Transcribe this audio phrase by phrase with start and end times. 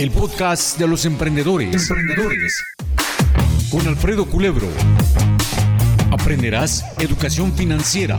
[0.00, 1.90] el podcast de los emprendedores.
[1.90, 2.58] Emprendedores.
[3.70, 4.66] Con Alfredo Culebro.
[6.10, 8.16] Aprenderás educación financiera,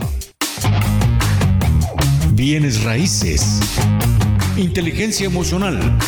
[2.34, 3.58] bienes raíces,
[4.56, 5.98] inteligencia emocional,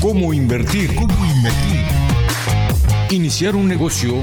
[0.00, 1.84] cómo invertir, cómo invertir,
[3.10, 4.16] iniciar un negocio,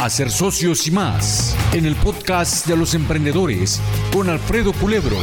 [0.00, 3.80] hacer socios y más en el podcast de los emprendedores
[4.12, 5.16] con Alfredo Culebro.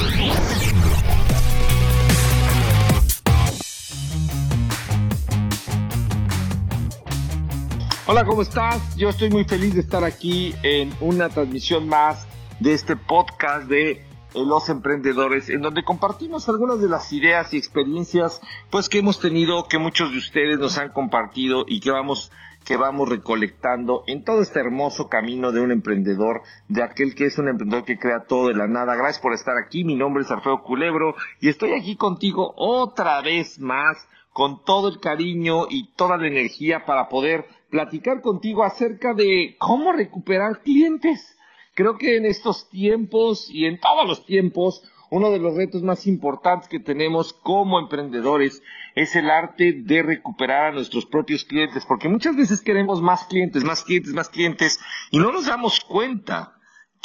[8.09, 8.95] Hola, ¿cómo estás?
[8.95, 12.25] Yo estoy muy feliz de estar aquí en una transmisión más
[12.61, 14.01] de este podcast de
[14.33, 18.39] los emprendedores, en donde compartimos algunas de las ideas y experiencias
[18.69, 22.31] pues que hemos tenido, que muchos de ustedes nos han compartido y que vamos
[22.63, 27.37] que vamos recolectando en todo este hermoso camino de un emprendedor, de aquel que es
[27.37, 28.95] un emprendedor que crea todo de la nada.
[28.95, 29.83] Gracias por estar aquí.
[29.83, 33.97] Mi nombre es Alfredo Culebro y estoy aquí contigo otra vez más
[34.37, 39.91] con todo el cariño y toda la energía para poder platicar contigo acerca de cómo
[39.93, 41.35] recuperar clientes.
[41.73, 46.05] Creo que en estos tiempos y en todos los tiempos, uno de los retos más
[46.05, 48.61] importantes que tenemos como emprendedores
[48.93, 53.63] es el arte de recuperar a nuestros propios clientes, porque muchas veces queremos más clientes,
[53.63, 54.79] más clientes, más clientes,
[55.09, 56.56] y no nos damos cuenta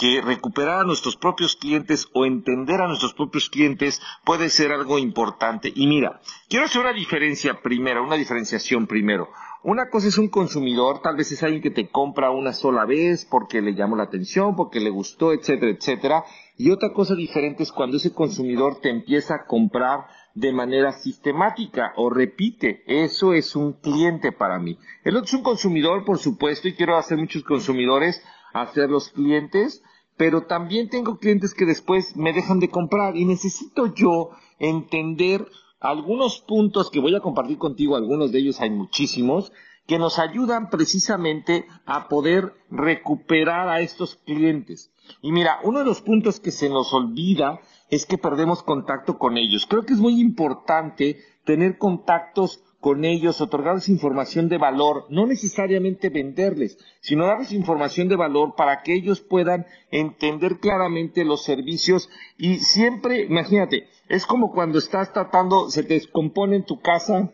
[0.03, 4.99] que recuperar a nuestros propios clientes o entender a nuestros propios clientes puede ser algo
[4.99, 5.71] importante.
[5.73, 9.29] Y mira, quiero hacer una diferencia primero, una diferenciación primero.
[9.63, 13.25] Una cosa es un consumidor, tal vez es alguien que te compra una sola vez
[13.25, 16.25] porque le llamó la atención, porque le gustó, etcétera, etcétera.
[16.59, 21.93] Y otra cosa diferente es cuando ese consumidor te empieza a comprar de manera sistemática
[21.95, 22.83] o repite.
[22.89, 24.77] Eso es un cliente para mí.
[25.05, 28.21] El otro es un consumidor, por supuesto, y quiero hacer muchos consumidores
[28.53, 29.83] hacer los clientes,
[30.17, 35.47] pero también tengo clientes que después me dejan de comprar y necesito yo entender
[35.81, 39.53] algunos puntos que voy a compartir contigo, algunos de ellos hay muchísimos,
[39.87, 44.93] que nos ayudan precisamente a poder recuperar a estos clientes.
[45.21, 49.37] Y mira, uno de los puntos que se nos olvida es que perdemos contacto con
[49.37, 49.67] ellos.
[49.67, 56.09] Creo que es muy importante tener contactos con ellos, otorgarles información de valor, no necesariamente
[56.09, 62.11] venderles, sino darles información de valor para que ellos puedan entender claramente los servicios.
[62.37, 67.31] Y siempre, imagínate, es como cuando estás tratando, se te descompone en tu casa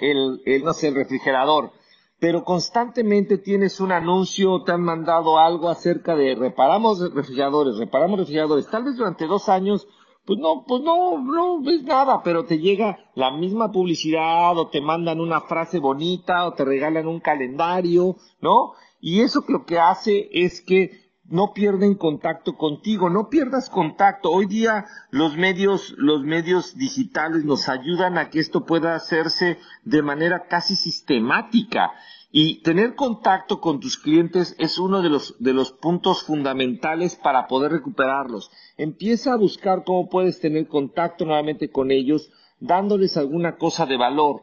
[0.00, 1.72] el, el no sé, el refrigerador,
[2.18, 8.70] pero constantemente tienes un anuncio, te han mandado algo acerca de reparamos refrigeradores, reparamos refrigeradores,
[8.70, 9.86] tal vez durante dos años
[10.24, 14.80] pues no, pues no, no ves nada, pero te llega la misma publicidad o te
[14.80, 18.72] mandan una frase bonita o te regalan un calendario, ¿no?
[19.00, 21.01] Y eso lo que hace es que
[21.32, 24.30] no pierden contacto contigo, no pierdas contacto.
[24.30, 30.02] Hoy día los medios, los medios digitales nos ayudan a que esto pueda hacerse de
[30.02, 31.90] manera casi sistemática.
[32.30, 37.46] Y tener contacto con tus clientes es uno de los, de los puntos fundamentales para
[37.46, 38.50] poder recuperarlos.
[38.76, 44.42] Empieza a buscar cómo puedes tener contacto nuevamente con ellos, dándoles alguna cosa de valor.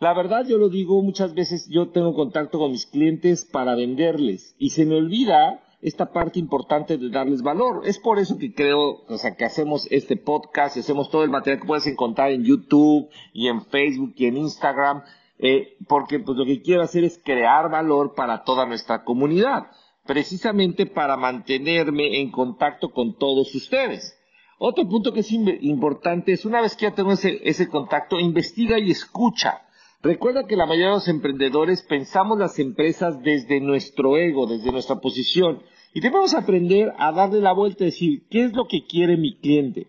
[0.00, 4.54] La verdad, yo lo digo muchas veces, yo tengo contacto con mis clientes para venderles
[4.58, 7.82] y se me olvida esta parte importante de darles valor.
[7.84, 11.60] Es por eso que creo, o sea, que hacemos este podcast, hacemos todo el material
[11.60, 15.02] que puedes encontrar en YouTube y en Facebook y en Instagram
[15.38, 19.66] eh, porque pues lo que quiero hacer es crear valor para toda nuestra comunidad,
[20.06, 24.18] precisamente para mantenerme en contacto con todos ustedes.
[24.58, 28.78] Otro punto que es importante es una vez que ya tengo ese, ese contacto, investiga
[28.78, 29.62] y escucha.
[30.00, 34.96] Recuerda que la mayoría de los emprendedores pensamos las empresas desde nuestro ego, desde nuestra
[34.96, 35.62] posición,
[35.94, 39.38] y debemos aprender a darle la vuelta y decir, ¿qué es lo que quiere mi
[39.38, 39.86] cliente?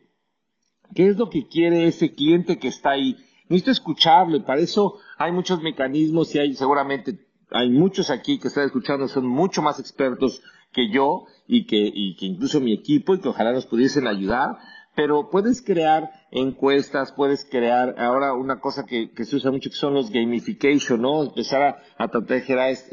[0.93, 3.17] ¿Qué es lo que quiere ese cliente que está ahí?
[3.49, 7.19] necesito escucharlo y para eso hay muchos mecanismos y hay seguramente
[7.51, 11.77] hay muchos aquí que están escuchando son mucho más expertos que yo y que,
[12.25, 14.57] incluso mi equipo y que ojalá nos pudiesen ayudar
[14.95, 19.75] pero puedes crear encuestas, puedes crear ahora una cosa que, que se usa mucho que
[19.75, 21.21] son los gamification, ¿no?
[21.23, 22.41] Empezar a, a tratar de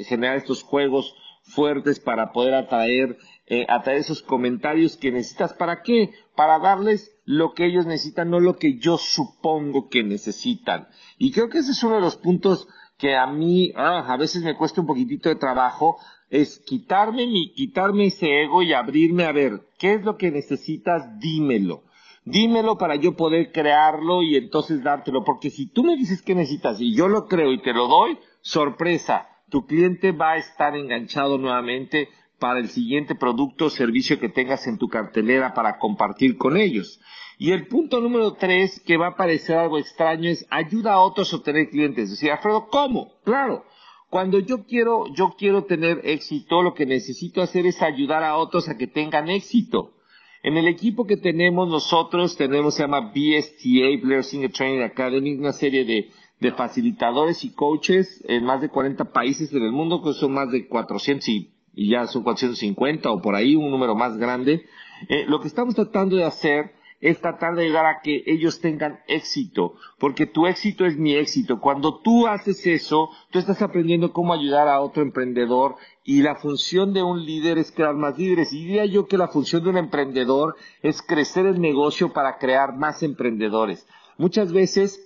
[0.05, 5.53] generar, estos juegos fuertes para poder atraer, eh, atraer esos comentarios que necesitas.
[5.53, 6.11] ¿Para qué?
[6.35, 10.89] Para darles lo que ellos necesitan, no lo que yo supongo que necesitan.
[11.19, 12.69] Y creo que ese es uno de los puntos
[12.99, 15.99] que a mí ah, a veces me cuesta un poquitito de trabajo,
[16.31, 21.19] es quitarme mi, quitarme ese ego y abrirme a ver, ¿qué es lo que necesitas?
[21.19, 21.83] Dímelo.
[22.25, 26.81] Dímelo para yo poder crearlo y entonces dártelo, porque si tú me dices qué necesitas
[26.81, 31.37] y yo lo creo y te lo doy, sorpresa, tu cliente va a estar enganchado
[31.37, 32.09] nuevamente
[32.39, 36.99] para el siguiente producto o servicio que tengas en tu cartelera para compartir con ellos.
[37.37, 41.31] Y el punto número tres, que va a parecer algo extraño, es ayuda a otros
[41.33, 42.09] a obtener clientes.
[42.09, 43.13] Decir, Alfredo, ¿cómo?
[43.25, 43.67] Claro.
[44.09, 48.71] Cuando yo quiero, yo quiero tener éxito, lo que necesito hacer es ayudar a otros
[48.71, 49.93] a que tengan éxito.
[50.43, 55.53] En el equipo que tenemos nosotros, tenemos, se llama BSTA, Blair Singer Training Academy, una
[55.53, 56.11] serie de,
[56.43, 60.51] de facilitadores y coaches en más de 40 países en el mundo, que son más
[60.51, 64.67] de 400 y, y ya son 450 o por ahí, un número más grande.
[65.09, 69.01] Eh, lo que estamos tratando de hacer es tratar de ayudar a que ellos tengan
[69.07, 71.61] éxito, porque tu éxito es mi éxito.
[71.61, 76.93] Cuando tú haces eso, tú estás aprendiendo cómo ayudar a otro emprendedor y la función
[76.93, 78.53] de un líder es crear más líderes.
[78.53, 82.77] Y diría yo que la función de un emprendedor es crecer el negocio para crear
[82.77, 83.87] más emprendedores.
[84.17, 85.01] Muchas veces,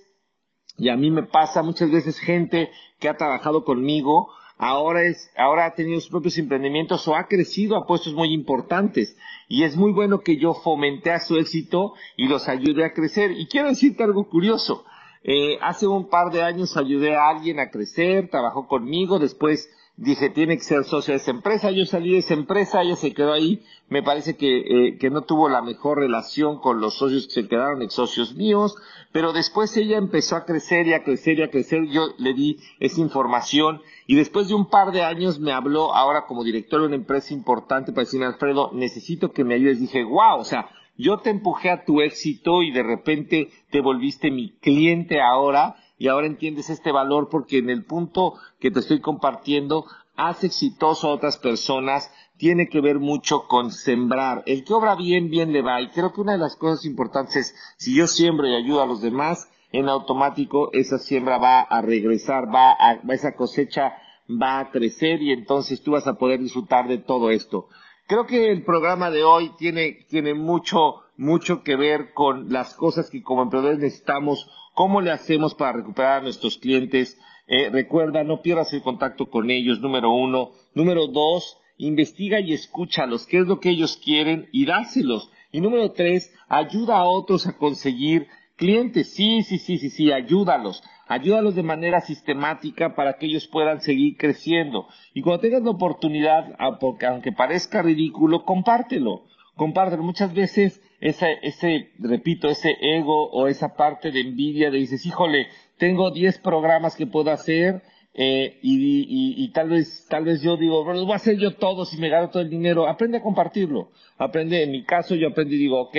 [0.77, 2.69] y a mí me pasa, muchas veces gente
[2.99, 7.75] que ha trabajado conmigo, ahora es, ahora ha tenido sus propios emprendimientos o ha crecido
[7.75, 9.17] a puestos muy importantes.
[9.47, 13.31] Y es muy bueno que yo fomente a su éxito y los ayude a crecer.
[13.31, 14.85] Y quiero decirte algo curioso.
[15.23, 20.29] Eh, hace un par de años ayudé a alguien a crecer, trabajó conmigo, después dije,
[20.29, 23.33] tiene que ser socio de esa empresa, yo salí de esa empresa, ella se quedó
[23.33, 27.33] ahí, me parece que, eh, que no tuvo la mejor relación con los socios que
[27.33, 28.75] se quedaron ex socios míos,
[29.11, 32.59] pero después ella empezó a crecer y a crecer y a crecer, yo le di
[32.79, 33.81] esa información.
[34.05, 37.33] Y después de un par de años me habló ahora como director de una empresa
[37.33, 39.79] importante para decirme, Alfredo, necesito que me ayudes.
[39.79, 44.29] Dije, wow, o sea, yo te empujé a tu éxito y de repente te volviste
[44.29, 49.01] mi cliente ahora y ahora entiendes este valor porque en el punto que te estoy
[49.01, 49.85] compartiendo
[50.15, 54.43] hace exitoso a otras personas, tiene que ver mucho con sembrar.
[54.45, 55.81] El que obra bien, bien le va.
[55.81, 58.87] Y creo que una de las cosas importantes es, si yo siembro y ayudo a
[58.87, 63.97] los demás, en automático esa siembra va a regresar, va a, esa cosecha
[64.29, 67.67] va a crecer y entonces tú vas a poder disfrutar de todo esto.
[68.07, 73.09] Creo que el programa de hoy tiene, tiene mucho, mucho que ver con las cosas
[73.09, 77.19] que como emprendedores necesitamos, cómo le hacemos para recuperar a nuestros clientes.
[77.47, 80.51] Eh, recuerda, no pierdas el contacto con ellos, número uno.
[80.75, 85.31] Número dos, investiga y escúchalos, qué es lo que ellos quieren y dáselos.
[85.51, 89.15] Y número tres, ayuda a otros a conseguir clientes.
[89.15, 90.83] Sí, sí, sí, sí, sí, ayúdalos.
[91.07, 94.87] Ayúdalos de manera sistemática para que ellos puedan seguir creciendo.
[95.15, 96.77] Y cuando tengas la oportunidad, ah,
[97.09, 99.23] aunque parezca ridículo, compártelo.
[99.55, 100.03] Compártelo.
[100.03, 105.47] Muchas veces ese, ese, repito, ese ego o esa parte de envidia de dices, híjole,
[105.77, 107.81] tengo 10 programas que puedo hacer,
[108.19, 111.37] eh, y, y, y, tal vez tal vez yo digo, bueno, los voy a hacer
[111.37, 112.87] yo todos y me gano todo el dinero.
[112.87, 113.91] Aprende a compartirlo.
[114.17, 115.95] Aprende, en mi caso yo aprendí y digo, ok,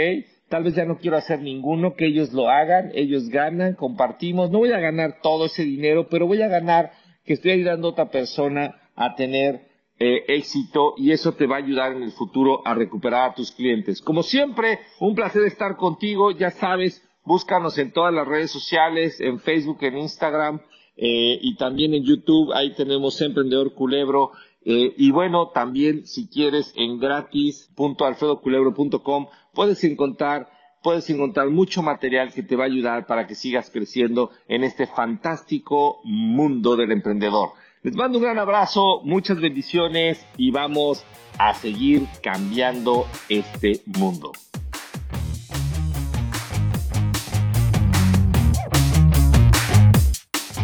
[0.49, 4.59] tal vez ya no quiero hacer ninguno, que ellos lo hagan, ellos ganan, compartimos, no
[4.59, 6.91] voy a ganar todo ese dinero, pero voy a ganar
[7.25, 9.68] que estoy ayudando a otra persona a tener
[9.99, 13.51] eh, éxito y eso te va a ayudar en el futuro a recuperar a tus
[13.51, 14.01] clientes.
[14.01, 19.41] Como siempre, un placer estar contigo, ya sabes, búscanos en todas las redes sociales, en
[19.41, 20.61] Facebook, en Instagram
[20.97, 24.31] eh, y también en YouTube, ahí tenemos Emprendedor Culebro.
[24.65, 30.49] Eh, y bueno, también si quieres en gratis.alfredoculebro.com puedes encontrar
[30.83, 34.87] puedes encontrar mucho material que te va a ayudar para que sigas creciendo en este
[34.87, 37.51] fantástico mundo del emprendedor.
[37.89, 41.05] Les mando un gran abrazo, muchas bendiciones y vamos
[41.39, 44.33] a seguir cambiando este mundo.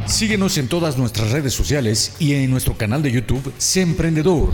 [0.05, 4.51] Síguenos en todas nuestras redes sociales y en nuestro canal de YouTube, Sé Emprendedor.